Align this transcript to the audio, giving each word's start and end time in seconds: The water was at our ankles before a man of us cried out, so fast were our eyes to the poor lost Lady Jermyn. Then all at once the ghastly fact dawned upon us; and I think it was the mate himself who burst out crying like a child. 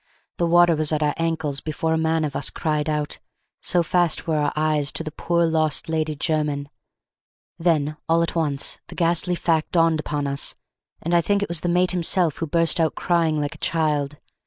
The 0.37 0.47
water 0.47 0.75
was 0.75 0.91
at 0.91 1.03
our 1.03 1.13
ankles 1.15 1.59
before 1.61 1.93
a 1.93 1.97
man 1.99 2.25
of 2.25 2.35
us 2.35 2.49
cried 2.49 2.89
out, 2.89 3.19
so 3.61 3.83
fast 3.83 4.25
were 4.25 4.35
our 4.37 4.51
eyes 4.55 4.91
to 4.93 5.03
the 5.03 5.11
poor 5.11 5.45
lost 5.45 5.89
Lady 5.89 6.15
Jermyn. 6.15 6.69
Then 7.59 7.97
all 8.09 8.23
at 8.23 8.33
once 8.33 8.79
the 8.87 8.95
ghastly 8.95 9.35
fact 9.35 9.71
dawned 9.73 9.99
upon 9.99 10.25
us; 10.25 10.55
and 11.03 11.13
I 11.13 11.21
think 11.21 11.43
it 11.43 11.49
was 11.49 11.59
the 11.59 11.69
mate 11.69 11.91
himself 11.91 12.37
who 12.37 12.47
burst 12.47 12.79
out 12.79 12.95
crying 12.95 13.39
like 13.39 13.53
a 13.53 13.59
child. 13.59 14.17